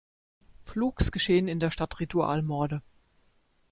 [0.65, 2.81] Flugs geschehen in der Stadt Ritualmorde.